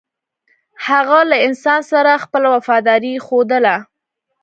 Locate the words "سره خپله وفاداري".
1.91-3.13